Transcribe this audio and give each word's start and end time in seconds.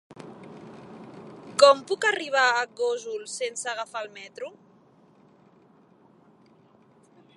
Com 1.63 1.83
puc 1.91 2.07
arribar 2.11 2.45
a 2.53 2.63
Gósol 2.79 3.27
sense 3.35 3.69
agafar 3.75 4.03
el 4.07 4.11
metro? 4.17 4.53